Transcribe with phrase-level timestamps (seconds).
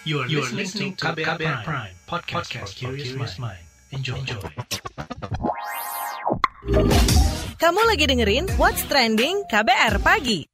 [0.00, 3.60] You are, you are listening to KBR, KBR Prime, Prime podcast, podcast for curious mind.
[3.92, 4.16] Enjoy.
[4.16, 4.40] Enjoy.
[7.60, 10.48] Kamu lagi dengerin What's Trending KBR Pagi.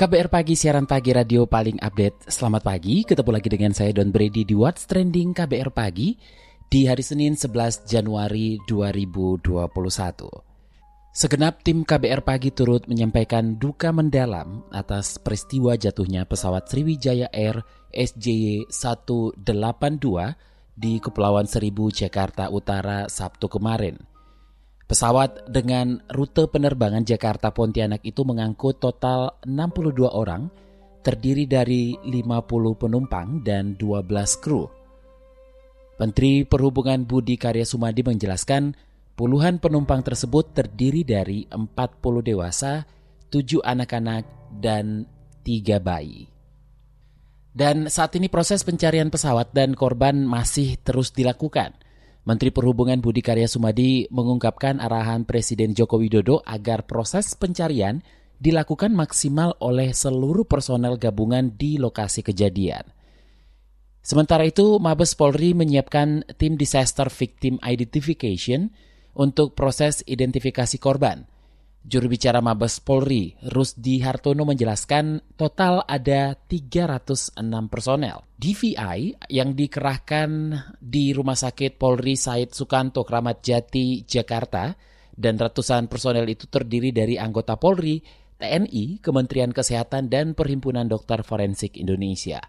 [0.00, 2.32] KBR Pagi, siaran pagi radio paling update.
[2.32, 6.16] Selamat pagi, ketemu lagi dengan saya Don Brady di What's Trending KBR Pagi
[6.72, 10.53] di hari Senin 11 Januari 2021.
[11.14, 17.62] Segenap tim KBR Pagi turut menyampaikan duka mendalam atas peristiwa jatuhnya pesawat Sriwijaya Air
[17.94, 19.38] SJY 182
[20.74, 23.94] di Kepulauan Seribu, Jakarta Utara Sabtu kemarin.
[24.90, 30.50] Pesawat dengan rute penerbangan Jakarta Pontianak itu mengangkut total 62 orang,
[31.06, 34.66] terdiri dari 50 penumpang dan 12 kru.
[35.94, 38.74] Menteri Perhubungan Budi Karya Sumadi menjelaskan
[39.14, 41.62] Puluhan penumpang tersebut terdiri dari 40
[42.18, 42.82] dewasa,
[43.30, 44.26] 7 anak-anak,
[44.58, 45.06] dan
[45.46, 46.26] 3 bayi.
[47.54, 51.78] Dan saat ini proses pencarian pesawat dan korban masih terus dilakukan.
[52.26, 58.02] Menteri Perhubungan Budi Karya Sumadi mengungkapkan arahan Presiden Joko Widodo agar proses pencarian
[58.42, 62.90] dilakukan maksimal oleh seluruh personel gabungan di lokasi kejadian.
[64.02, 68.74] Sementara itu, Mabes Polri menyiapkan tim Disaster Victim Identification
[69.14, 71.26] untuk proses identifikasi korban.
[71.84, 77.36] Juru bicara Mabes Polri, Rusdi Hartono menjelaskan total ada 306
[77.68, 78.24] personel.
[78.40, 80.30] DVI yang dikerahkan
[80.80, 84.72] di Rumah Sakit Polri Said Sukanto, Kramat Jati, Jakarta,
[85.12, 88.00] dan ratusan personel itu terdiri dari anggota Polri,
[88.40, 92.40] TNI, Kementerian Kesehatan, dan Perhimpunan Dokter Forensik Indonesia.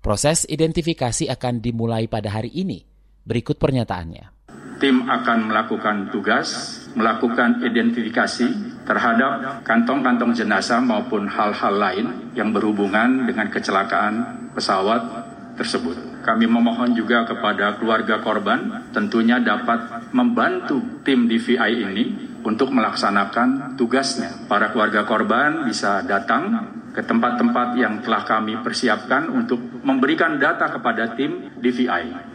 [0.00, 2.80] Proses identifikasi akan dimulai pada hari ini.
[3.28, 4.39] Berikut pernyataannya
[4.80, 8.48] tim akan melakukan tugas, melakukan identifikasi
[8.88, 15.28] terhadap kantong-kantong jenazah maupun hal-hal lain yang berhubungan dengan kecelakaan pesawat
[15.60, 16.24] tersebut.
[16.24, 22.04] Kami memohon juga kepada keluarga korban tentunya dapat membantu tim DVI ini
[22.40, 24.48] untuk melaksanakan tugasnya.
[24.48, 31.14] Para keluarga korban bisa datang ke tempat-tempat yang telah kami persiapkan untuk memberikan data kepada
[31.14, 32.29] tim DVI.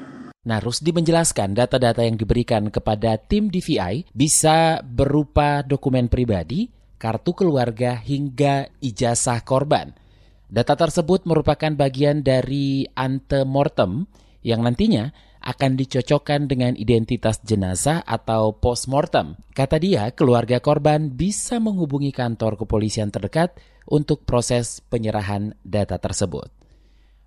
[0.45, 6.69] Nah, Rusdi menjelaskan data-data yang diberikan kepada tim DVI bisa berupa dokumen pribadi,
[7.01, 9.97] kartu keluarga, hingga ijazah korban.
[10.45, 14.05] Data tersebut merupakan bagian dari antemortem
[14.45, 15.09] yang nantinya
[15.41, 19.37] akan dicocokkan dengan identitas jenazah atau postmortem.
[19.53, 23.57] Kata dia, keluarga korban bisa menghubungi kantor kepolisian terdekat
[23.89, 26.54] untuk proses penyerahan data tersebut.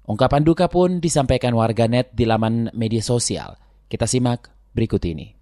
[0.09, 3.61] Ungkapan duka pun disampaikan warganet di laman media sosial.
[3.93, 5.37] Kita simak berikut ini.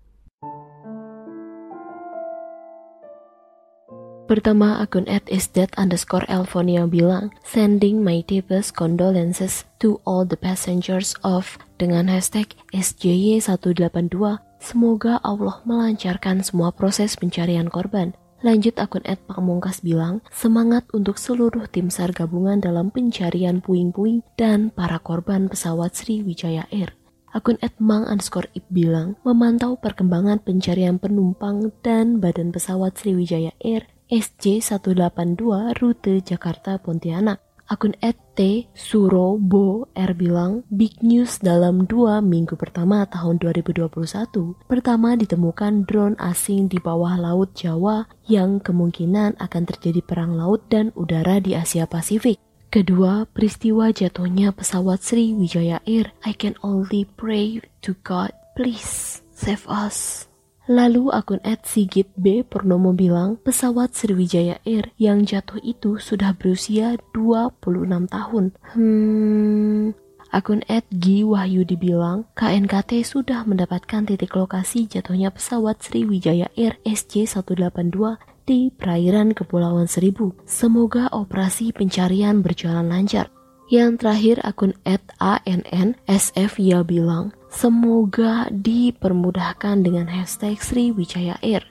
[4.26, 11.14] Pertama, akun at isdat underscore Elfonia bilang, sending my deepest condolences to all the passengers
[11.22, 14.18] of dengan hashtag SJY182.
[14.58, 18.18] Semoga Allah melancarkan semua proses pencarian korban.
[18.46, 24.70] Lanjut akun Ed Pamungkas bilang, semangat untuk seluruh tim SAR gabungan dalam pencarian puing-puing dan
[24.70, 26.94] para korban pesawat Sriwijaya Air.
[27.34, 35.42] Akun Mang underscore Ip bilang, memantau perkembangan pencarian penumpang dan badan pesawat Sriwijaya Air SJ182
[35.82, 37.42] rute Jakarta Pontianak.
[37.66, 37.98] Akun
[38.38, 44.54] @t Surobo R bilang, big news dalam dua minggu pertama tahun 2021.
[44.70, 50.94] Pertama ditemukan drone asing di bawah laut Jawa yang kemungkinan akan terjadi perang laut dan
[50.94, 52.38] udara di Asia Pasifik.
[52.70, 56.14] Kedua, peristiwa jatuhnya pesawat Sriwijaya Air.
[56.22, 60.30] I can only pray to God, please save us.
[60.66, 62.42] Lalu akun Sigit B.
[62.42, 68.44] Purnomo bilang pesawat Sriwijaya Air yang jatuh itu sudah berusia 26 tahun.
[68.74, 69.94] Hmm,
[70.34, 71.22] akun G.
[71.22, 79.86] Wahyu dibilang KNKT sudah mendapatkan titik lokasi jatuhnya pesawat Sriwijaya Air SJ182 di perairan Kepulauan
[79.86, 80.34] Seribu.
[80.50, 83.30] Semoga operasi pencarian berjalan lancar.
[83.66, 84.74] Yang terakhir akun
[85.18, 91.62] @ANN_SF ya bilang Semoga dipermudahkan dengan hashtag Sriwijaya Air.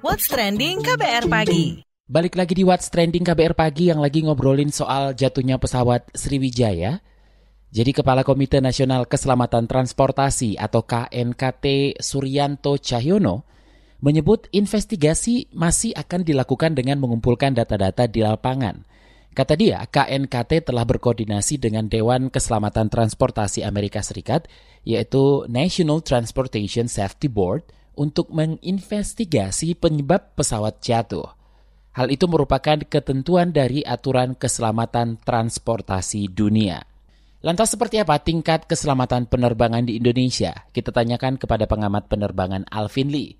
[0.00, 5.12] What's Trending KBR Pagi Balik lagi di What's Trending KBR Pagi yang lagi ngobrolin soal
[5.12, 7.04] jatuhnya pesawat Sriwijaya.
[7.68, 13.44] Jadi Kepala Komite Nasional Keselamatan Transportasi atau KNKT Suryanto Cahyono
[14.00, 18.80] menyebut investigasi masih akan dilakukan dengan mengumpulkan data-data di lapangan–
[19.36, 24.48] Kata dia, KNKT telah berkoordinasi dengan Dewan Keselamatan Transportasi Amerika Serikat,
[24.80, 27.68] yaitu National Transportation Safety Board,
[28.00, 31.36] untuk menginvestigasi penyebab pesawat jatuh.
[31.92, 36.80] Hal itu merupakan ketentuan dari aturan keselamatan transportasi dunia.
[37.44, 40.64] Lantas seperti apa tingkat keselamatan penerbangan di Indonesia?
[40.72, 43.36] Kita tanyakan kepada pengamat penerbangan Alvin Lee.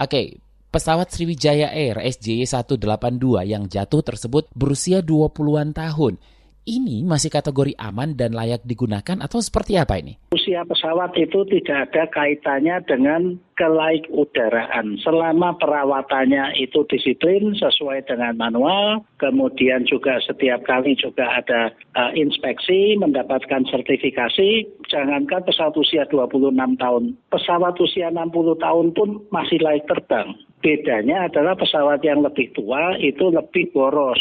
[0.00, 0.40] Oke,
[0.74, 6.18] pesawat Sriwijaya Air SJY 182 yang jatuh tersebut berusia 20-an tahun
[6.64, 10.16] ini masih kategori aman dan layak digunakan atau seperti apa ini?
[10.32, 14.98] Usia pesawat itu tidak ada kaitannya dengan kelaik udaraan.
[15.04, 22.98] Selama perawatannya itu disiplin sesuai dengan manual, kemudian juga setiap kali juga ada uh, inspeksi,
[22.98, 26.50] mendapatkan sertifikasi, jangankan pesawat usia 26
[26.80, 30.34] tahun, pesawat usia 60 tahun pun masih layak terbang.
[30.64, 34.16] Bedanya adalah pesawat yang lebih tua itu lebih boros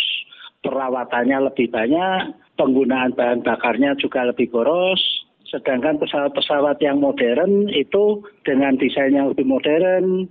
[0.63, 5.03] perawatannya lebih banyak, penggunaan bahan bakarnya juga lebih boros,
[5.51, 10.25] sedangkan pesawat-pesawat yang modern itu dengan desain yang lebih modern,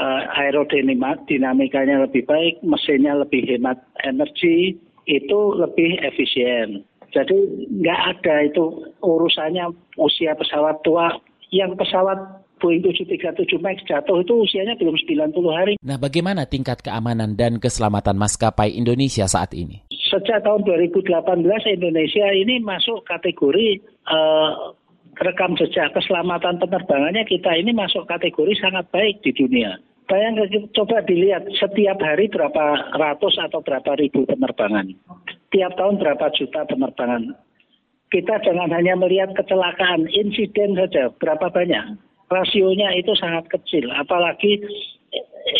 [0.00, 4.74] uh, aerodinamikanya lebih baik, mesinnya lebih hemat energi,
[5.04, 6.82] itu lebih efisien.
[7.12, 9.70] Jadi nggak ada itu urusannya
[10.00, 11.14] usia pesawat tua.
[11.54, 12.18] Yang pesawat
[12.64, 15.74] Boeing 737 MAX jatuh itu usianya belum 90 hari.
[15.84, 19.84] Nah, bagaimana tingkat keamanan dan keselamatan maskapai Indonesia saat ini?
[19.92, 21.12] Sejak tahun 2018
[21.76, 24.72] Indonesia ini masuk kategori uh,
[25.20, 29.76] rekam jejak keselamatan penerbangannya kita ini masuk kategori sangat baik di dunia.
[30.08, 34.88] Bayangkan coba dilihat setiap hari berapa ratus atau berapa ribu penerbangan.
[35.52, 37.36] Tiap tahun berapa juta penerbangan.
[38.08, 43.86] Kita jangan hanya melihat kecelakaan, insiden saja berapa banyak rasionya itu sangat kecil.
[43.94, 44.58] Apalagi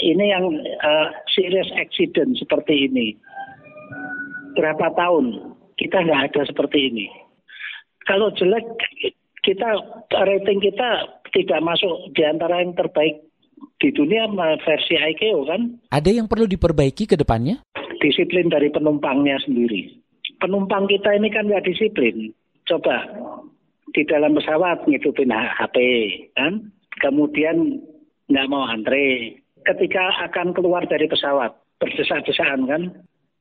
[0.03, 0.51] ini yang
[0.83, 3.15] uh, serious accident seperti ini.
[4.59, 7.07] Berapa tahun kita nggak ada seperti ini.
[8.05, 8.67] Kalau jelek
[9.47, 9.69] kita
[10.13, 13.23] rating kita tidak masuk di antara yang terbaik
[13.83, 14.31] di dunia
[14.63, 15.61] versi ICAO kan.
[15.91, 17.61] Ada yang perlu diperbaiki ke depannya?
[17.99, 19.99] Disiplin dari penumpangnya sendiri.
[20.39, 22.31] Penumpang kita ini kan nggak disiplin.
[22.65, 23.05] Coba
[23.95, 25.77] di dalam pesawat ngidupin HP
[26.35, 26.69] kan?
[26.99, 27.79] Kemudian
[28.29, 29.39] nggak mau antre.
[29.65, 32.83] Ketika akan keluar dari pesawat berdesak-desakan kan?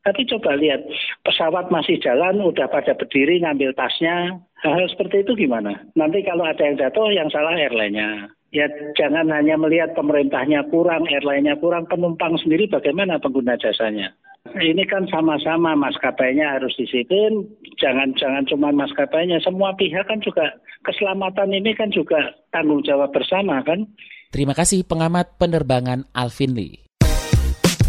[0.04, 0.84] Tapi coba lihat
[1.24, 5.80] pesawat masih jalan udah pada berdiri ngambil tasnya hal, seperti itu gimana?
[5.96, 8.28] Nanti kalau ada yang jatuh yang salah airline-nya.
[8.54, 8.70] Ya
[9.00, 14.14] jangan hanya melihat pemerintahnya kurang airline-nya kurang penumpang sendiri bagaimana pengguna jasanya
[14.62, 17.48] ini kan sama-sama maskapainya harus disiplin,
[17.82, 20.54] jangan jangan cuma maskapainya, semua pihak kan juga
[20.86, 23.88] keselamatan ini kan juga tanggung jawab bersama kan.
[24.30, 26.86] Terima kasih pengamat penerbangan Alvin Lee.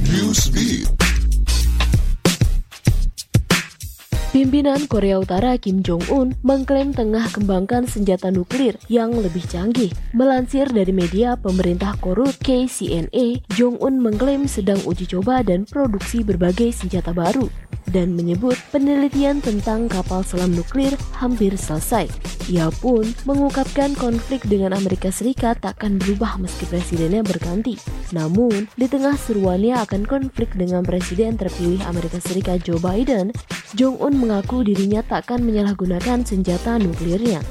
[0.05, 1.04] Newsbeat.
[4.35, 9.95] Pimpinan Korea Utara Kim Jong-un mengklaim tengah kembangkan senjata nuklir yang lebih canggih.
[10.11, 17.15] Melansir dari media pemerintah korut KCNA, Jong-un mengklaim sedang uji coba dan produksi berbagai senjata
[17.15, 17.47] baru
[17.95, 22.11] dan menyebut penelitian tentang kapal selam nuklir hampir selesai.
[22.51, 27.79] Ia pun mengungkapkan konflik dengan Amerika Serikat takkan berubah meski presidennya berganti.
[28.15, 33.35] Namun, di tengah seruannya akan konflik dengan presiden terpilih Amerika Serikat Joe Biden,
[33.75, 37.43] Jong-un mengaku dirinya takkan menyalahgunakan senjata nuklirnya.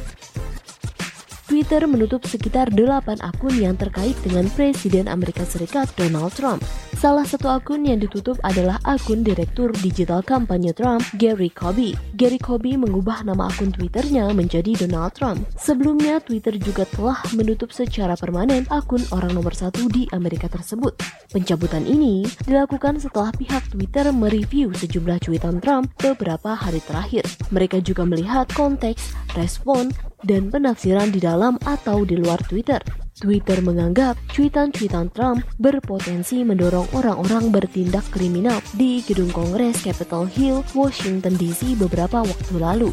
[1.43, 6.63] Twitter menutup sekitar 8 akun yang terkait dengan Presiden Amerika Serikat Donald Trump.
[6.95, 11.99] Salah satu akun yang ditutup adalah akun Direktur Digital Kampanye Trump, Gary Kobe.
[12.15, 15.43] Gary Kobe mengubah nama akun Twitternya menjadi Donald Trump.
[15.59, 20.95] Sebelumnya, Twitter juga telah menutup secara permanen akun orang nomor satu di Amerika tersebut.
[21.35, 27.27] Pencabutan ini dilakukan setelah pihak Twitter mereview sejumlah cuitan Trump beberapa hari terakhir.
[27.51, 29.91] Mereka juga melihat konteks, respon,
[30.23, 32.79] dan penafsiran di dalam atau di luar Twitter.
[33.13, 41.37] Twitter menganggap cuitan-cuitan Trump berpotensi mendorong orang-orang bertindak kriminal di gedung Kongres Capitol Hill, Washington
[41.37, 42.89] DC beberapa waktu lalu.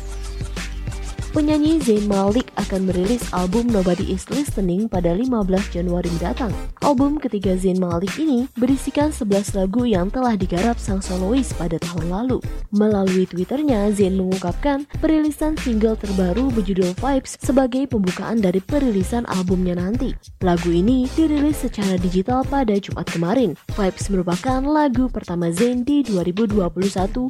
[1.30, 6.50] Penyanyi Zayn Malik akan merilis album Nobody Is Listening pada 15 Januari mendatang.
[6.82, 12.10] Album ketiga Zayn Malik ini berisikan 11 lagu yang telah digarap sang solois pada tahun
[12.10, 12.42] lalu.
[12.74, 20.10] Melalui Twitternya, Zayn mengungkapkan perilisan single terbaru berjudul Vibes sebagai pembukaan dari perilisan albumnya nanti.
[20.42, 23.54] Lagu ini dirilis secara digital pada Jumat kemarin.
[23.78, 26.58] Vibes merupakan lagu pertama Zayn di 2021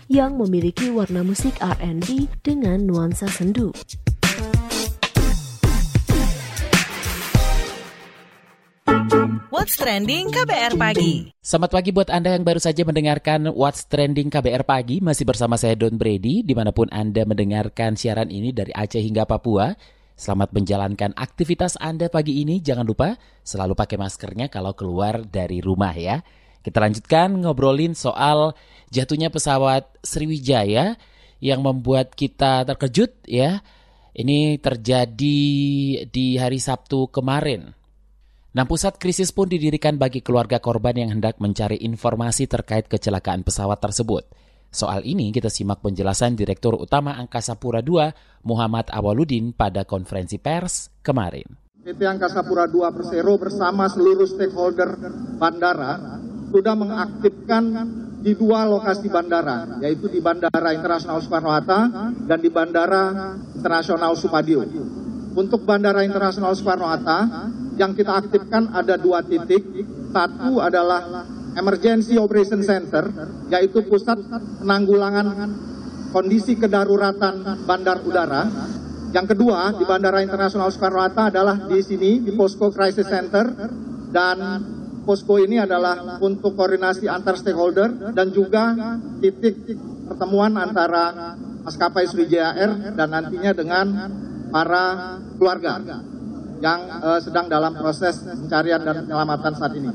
[0.09, 3.77] yang memiliki warna musik R&B dengan nuansa sendu.
[9.49, 11.33] What's Trending KBR Pagi.
[11.41, 15.01] Selamat pagi buat Anda yang baru saja mendengarkan What's Trending KBR Pagi.
[15.01, 19.25] Masih bersama saya Don Brady, di mana pun Anda mendengarkan siaran ini dari Aceh hingga
[19.25, 19.73] Papua.
[20.13, 22.61] Selamat menjalankan aktivitas Anda pagi ini.
[22.61, 26.21] Jangan lupa selalu pakai maskernya kalau keluar dari rumah ya.
[26.61, 28.53] Kita lanjutkan ngobrolin soal
[28.93, 31.01] jatuhnya pesawat Sriwijaya
[31.41, 33.65] yang membuat kita terkejut ya.
[34.13, 35.41] Ini terjadi
[36.11, 37.80] di hari Sabtu kemarin.
[38.51, 43.79] Nah, pusat krisis pun didirikan bagi keluarga korban yang hendak mencari informasi terkait kecelakaan pesawat
[43.79, 44.27] tersebut.
[44.75, 48.11] Soal ini kita simak penjelasan Direktur Utama Angkasa Pura II,
[48.43, 51.47] Muhammad Awaludin pada konferensi pers kemarin.
[51.87, 54.99] PT Angkasa Pura II Persero bersama seluruh stakeholder
[55.39, 56.19] bandara
[56.51, 57.63] sudah mengaktifkan
[58.19, 61.81] di dua lokasi bandara, yaitu di Bandara Internasional Soekarno-Hatta
[62.27, 64.67] dan di Bandara Internasional Supadio.
[65.39, 67.19] Untuk Bandara Internasional Soekarno-Hatta,
[67.81, 69.65] yang kita aktifkan ada dua titik.
[70.13, 71.25] Satu adalah
[71.57, 73.09] Emergency Operation Center,
[73.49, 74.21] yaitu pusat
[74.61, 75.49] penanggulangan
[76.13, 78.45] kondisi kedaruratan bandar udara.
[79.11, 83.43] Yang kedua, di Bandara Internasional Soekarno-Hatta adalah di sini, di Posko Crisis Center,
[84.15, 84.39] dan
[85.03, 88.71] posko ini adalah untuk koordinasi antar stakeholder dan juga
[89.19, 89.75] titik
[90.07, 91.35] pertemuan antara
[91.67, 93.87] maskapai Sriwijaya Air dan nantinya dengan
[94.55, 95.83] para keluarga
[96.61, 99.91] yang uh, sedang dalam proses pencarian dan penyelamatan saat ini.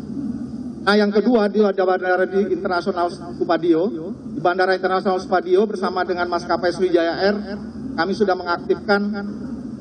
[0.86, 3.90] Nah, yang kedua di Bandara di Internasional Supadio,
[4.34, 7.36] di Bandara Internasional Supadio bersama dengan maskapai Sriwijaya Air,
[7.98, 9.02] kami sudah mengaktifkan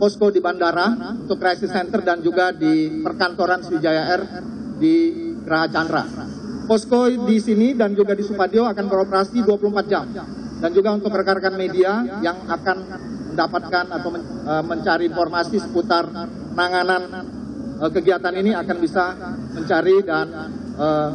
[0.01, 4.23] posko di bandara untuk crisis center dan juga di perkantoran Sriwijaya Air
[4.81, 4.95] di
[5.45, 6.03] Geraha Chandra.
[6.65, 10.09] Posko di sini dan juga di Supadio akan beroperasi 24 jam.
[10.65, 12.77] Dan juga untuk rekan-rekan media yang akan
[13.37, 16.09] mendapatkan atau uh, mencari informasi seputar
[16.55, 17.03] penanganan
[17.83, 19.05] uh, kegiatan ini akan bisa
[19.53, 20.27] mencari dan
[20.79, 21.11] uh,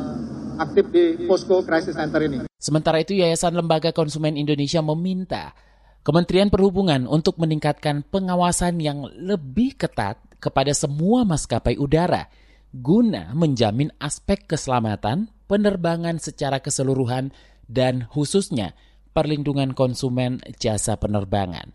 [0.59, 2.37] aktif di Posko Crisis Center ini.
[2.59, 5.55] Sementara itu Yayasan Lembaga Konsumen Indonesia meminta
[6.03, 12.27] Kementerian Perhubungan untuk meningkatkan pengawasan yang lebih ketat kepada semua maskapai udara
[12.75, 17.33] guna menjamin aspek keselamatan penerbangan secara keseluruhan
[17.65, 18.77] dan khususnya
[19.11, 21.73] perlindungan konsumen jasa penerbangan.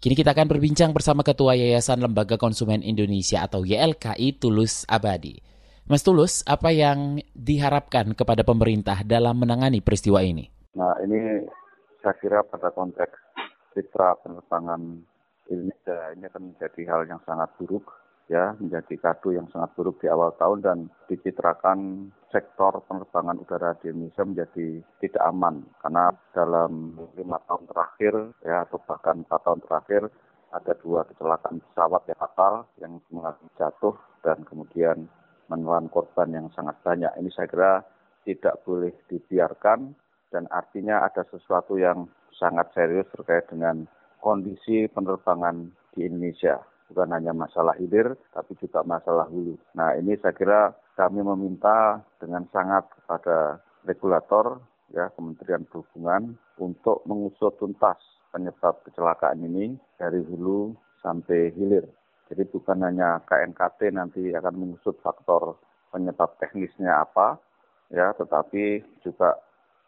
[0.00, 5.36] Kini kita akan berbincang bersama Ketua Yayasan Lembaga Konsumen Indonesia atau YLKI Tulus Abadi.
[5.92, 10.48] Mas Tulus, apa yang diharapkan kepada pemerintah dalam menangani peristiwa ini?
[10.72, 11.44] Nah, ini
[12.00, 13.12] saya kira pada konteks
[13.76, 15.04] citra penerbangan
[15.52, 17.84] Indonesia ini akan menjadi hal yang sangat buruk
[18.30, 20.78] ya menjadi kado yang sangat buruk di awal tahun dan
[21.10, 24.66] dicitrakan sektor penerbangan udara di Indonesia menjadi
[25.02, 27.66] tidak aman karena dalam lima tahun
[28.00, 30.02] terakhir ya atau bahkan empat tahun terakhir
[30.56, 34.96] ada dua kecelakaan pesawat yang fatal yang mengalami jatuh dan kemudian
[35.52, 37.12] menelan korban yang sangat banyak.
[37.20, 37.72] Ini saya kira
[38.24, 39.92] tidak boleh dibiarkan
[40.32, 42.08] dan artinya ada sesuatu yang
[42.40, 43.84] sangat serius terkait dengan
[44.24, 46.56] kondisi penerbangan di Indonesia
[46.88, 49.54] bukan hanya masalah hilir, tapi juga masalah hulu.
[49.78, 54.58] Nah ini saya kira kami meminta dengan sangat kepada regulator,
[54.90, 57.98] ya Kementerian Perhubungan, untuk mengusut tuntas
[58.30, 61.86] penyebab kecelakaan ini dari hulu sampai hilir.
[62.30, 65.58] Jadi bukan hanya KNKT nanti akan mengusut faktor
[65.90, 67.42] penyebab teknisnya apa,
[67.90, 69.34] ya, tetapi juga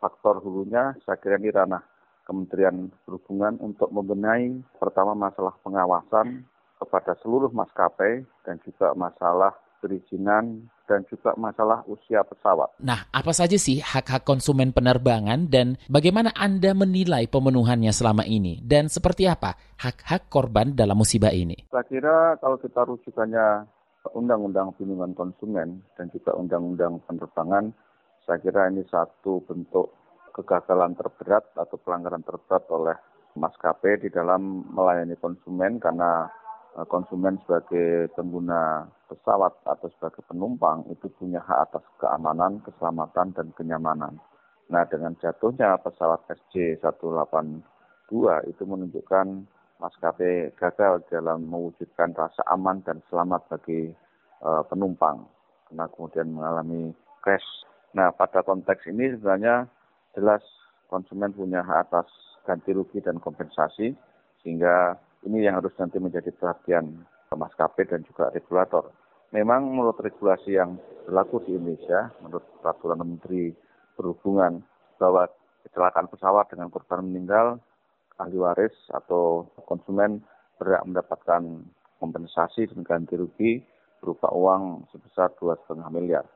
[0.02, 1.86] faktor hulunya saya kira ini ranah
[2.22, 6.46] Kementerian Perhubungan untuk membenahi pertama masalah pengawasan
[6.82, 12.76] kepada seluruh maskapai dan juga masalah perizinan dan juga masalah usia pesawat.
[12.84, 18.60] Nah, apa saja sih hak-hak konsumen penerbangan dan bagaimana Anda menilai pemenuhannya selama ini?
[18.60, 21.56] Dan seperti apa hak-hak korban dalam musibah ini?
[21.72, 23.64] Saya kira kalau kita rujukannya
[24.12, 27.72] Undang-Undang Perlindungan Konsumen dan juga Undang-Undang Penerbangan,
[28.28, 29.96] saya kira ini satu bentuk
[30.36, 32.96] kegagalan terberat atau pelanggaran terberat oleh
[33.32, 36.28] maskapai di dalam melayani konsumen karena
[36.88, 44.16] konsumen sebagai pengguna pesawat atau sebagai penumpang itu punya hak atas keamanan, keselamatan, dan kenyamanan.
[44.72, 48.12] Nah, dengan jatuhnya pesawat SJ182
[48.48, 49.26] itu menunjukkan
[49.76, 53.92] maskapai gagal dalam mewujudkan rasa aman dan selamat bagi
[54.40, 55.28] uh, penumpang
[55.68, 57.44] karena kemudian mengalami crash.
[57.92, 59.68] Nah, pada konteks ini sebenarnya
[60.16, 60.40] jelas
[60.88, 62.08] konsumen punya hak atas
[62.48, 63.92] ganti rugi dan kompensasi
[64.40, 68.92] sehingga ini yang harus nanti menjadi perhatian maskapai dan juga regulator.
[69.32, 70.76] Memang menurut regulasi yang
[71.08, 73.56] berlaku di Indonesia, menurut peraturan Menteri
[73.96, 74.60] Perhubungan,
[75.00, 75.24] bahwa
[75.64, 77.56] kecelakaan pesawat dengan korban meninggal,
[78.20, 80.20] ahli waris atau konsumen
[80.60, 81.42] berhak mendapatkan
[81.96, 83.64] kompensasi dan ganti rugi
[84.02, 86.26] berupa uang sebesar 2,5 miliar.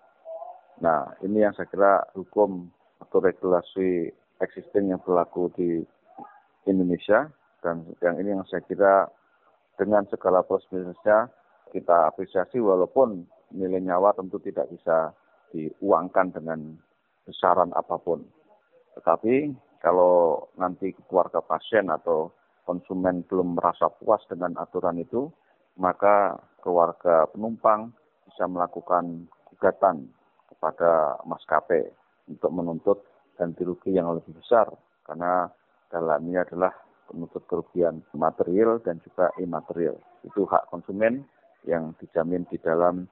[0.80, 2.70] Nah, ini yang saya kira hukum
[3.02, 4.08] atau regulasi
[4.40, 5.82] existing yang berlaku di
[6.64, 7.28] Indonesia
[7.66, 9.10] dan yang ini yang saya kira
[9.74, 11.26] dengan segala prosedurnya
[11.74, 13.26] kita apresiasi walaupun
[13.58, 15.10] nilai nyawa tentu tidak bisa
[15.50, 16.78] diuangkan dengan
[17.26, 18.22] besaran apa pun.
[18.94, 19.50] Tetapi
[19.82, 22.30] kalau nanti keluarga pasien atau
[22.62, 25.26] konsumen belum merasa puas dengan aturan itu,
[25.78, 27.90] maka keluarga penumpang
[28.30, 30.06] bisa melakukan gugatan
[30.54, 31.82] kepada maskapai
[32.30, 32.98] untuk menuntut
[33.36, 34.66] ganti rugi yang lebih besar
[35.06, 35.46] karena
[35.92, 36.72] dalamnya adalah
[37.08, 39.96] penuntut kerugian material dan juga imaterial.
[40.26, 41.26] Itu hak konsumen
[41.66, 43.06] yang dijamin di dalam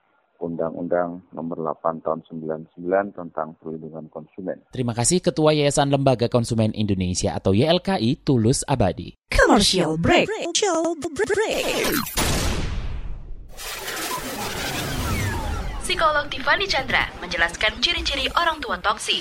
[0.45, 4.61] Undang-Undang Nomor 8 Tahun 99 tentang Perlindungan Konsumen.
[4.75, 9.15] Terima kasih Ketua Yayasan Lembaga Konsumen Indonesia atau YLKI Tulus Abadi.
[9.31, 10.27] Commercial break.
[10.27, 11.87] Commercial break.
[15.85, 19.21] Psikolog Tiffany Chandra menjelaskan ciri-ciri orang tua toksik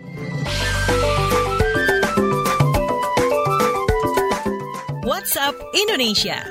[5.21, 6.49] WhatsApp Indonesia.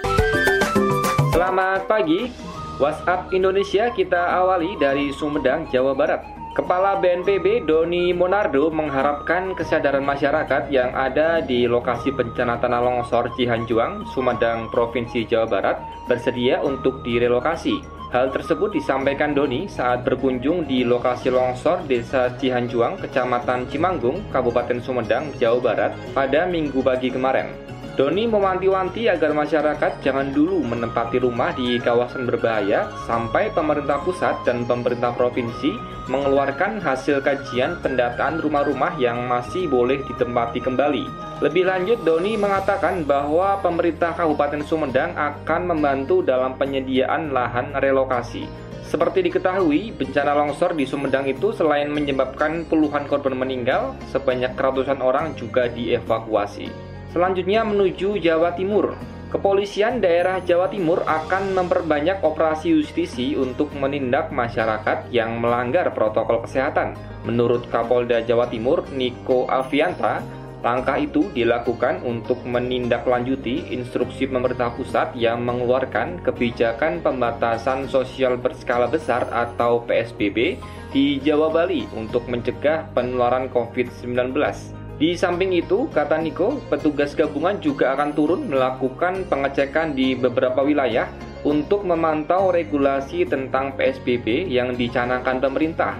[1.35, 2.31] Selamat pagi.
[2.79, 6.23] WhatsApp Indonesia kita awali dari Sumedang, Jawa Barat.
[6.55, 14.07] Kepala BNPB Doni Monardo mengharapkan kesadaran masyarakat yang ada di lokasi bencana tanah longsor Cihanjuang,
[14.15, 17.83] Sumedang, Provinsi Jawa Barat bersedia untuk direlokasi.
[18.15, 25.35] Hal tersebut disampaikan Doni saat berkunjung di lokasi longsor Desa Cihanjuang, Kecamatan Cimanggung, Kabupaten Sumedang,
[25.43, 27.70] Jawa Barat pada minggu pagi kemarin.
[28.01, 34.65] Doni mewanti-wanti agar masyarakat jangan dulu menempati rumah di kawasan berbahaya sampai pemerintah pusat dan
[34.65, 35.77] pemerintah provinsi
[36.09, 41.05] mengeluarkan hasil kajian pendataan rumah-rumah yang masih boleh ditempati kembali.
[41.45, 48.49] Lebih lanjut, Doni mengatakan bahwa pemerintah Kabupaten Sumedang akan membantu dalam penyediaan lahan relokasi.
[48.81, 55.37] Seperti diketahui, bencana longsor di Sumedang itu selain menyebabkan puluhan korban meninggal, sebanyak ratusan orang
[55.37, 56.90] juga dievakuasi.
[57.11, 58.95] Selanjutnya menuju Jawa Timur.
[59.35, 66.95] Kepolisian daerah Jawa Timur akan memperbanyak operasi justisi untuk menindak masyarakat yang melanggar protokol kesehatan.
[67.27, 70.23] Menurut Kapolda Jawa Timur, Niko Alfianta,
[70.63, 79.27] langkah itu dilakukan untuk menindaklanjuti instruksi pemerintah pusat yang mengeluarkan kebijakan pembatasan sosial berskala besar
[79.35, 80.63] atau PSBB
[80.95, 84.79] di Jawa Bali untuk mencegah penularan COVID-19.
[85.01, 91.09] Di samping itu, kata Niko, petugas gabungan juga akan turun melakukan pengecekan di beberapa wilayah
[91.41, 95.97] untuk memantau regulasi tentang PSBB yang dicanangkan pemerintah,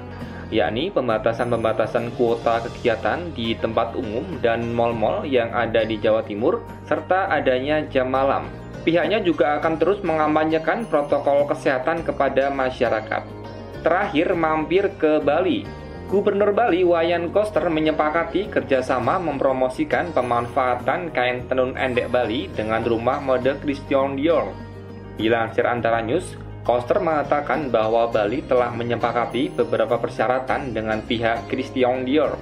[0.53, 7.33] yakni pembatasan-pembatasan kuota kegiatan di tempat umum dan mal-mal yang ada di Jawa Timur, serta
[7.33, 8.53] adanya jam malam.
[8.85, 13.25] Pihaknya juga akan terus mengampanyekan protokol kesehatan kepada masyarakat.
[13.81, 15.80] Terakhir, mampir ke Bali
[16.11, 23.55] Gubernur Bali Wayan Koster menyepakati kerjasama mempromosikan pemanfaatan kain tenun endek Bali dengan rumah mode
[23.63, 24.51] Christian Dior.
[25.15, 26.35] Dilansir antara news,
[26.67, 32.35] Koster mengatakan bahwa Bali telah menyepakati beberapa persyaratan dengan pihak Christian Dior.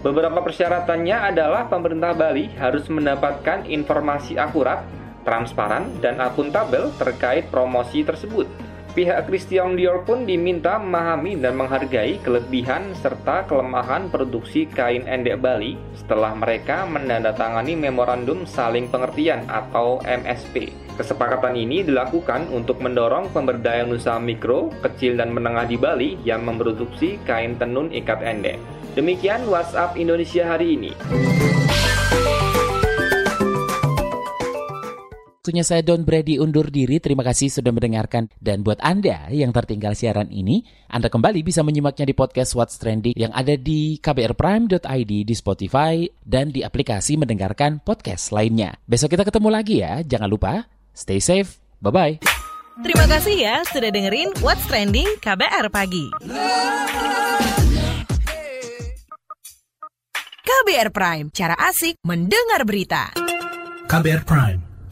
[0.00, 4.80] Beberapa persyaratannya adalah pemerintah Bali harus mendapatkan informasi akurat,
[5.28, 8.48] transparan, dan akuntabel terkait promosi tersebut.
[8.94, 15.74] Pihak Christian Dior pun diminta memahami dan menghargai kelebihan serta kelemahan produksi kain endek Bali
[15.98, 20.70] setelah mereka menandatangani Memorandum Saling Pengertian atau MSP.
[20.94, 27.18] Kesepakatan ini dilakukan untuk mendorong pemberdayaan usaha mikro, kecil, dan menengah di Bali yang memproduksi
[27.26, 28.62] kain tenun ikat endek.
[28.94, 30.94] Demikian WhatsApp Indonesia hari ini.
[35.44, 36.96] Waktunya saya Don Brady undur diri.
[37.04, 38.32] Terima kasih sudah mendengarkan.
[38.40, 43.12] Dan buat Anda yang tertinggal siaran ini, Anda kembali bisa menyimaknya di podcast What's Trending
[43.12, 48.80] yang ada di kbrprime.id, di Spotify, dan di aplikasi mendengarkan podcast lainnya.
[48.88, 50.00] Besok kita ketemu lagi ya.
[50.00, 50.64] Jangan lupa,
[50.96, 51.60] stay safe.
[51.84, 52.24] Bye-bye.
[52.80, 56.08] Terima kasih ya sudah dengerin What's Trending KBR Pagi.
[60.40, 63.12] KBR Prime, cara asik mendengar berita.
[63.84, 64.73] KBR Prime,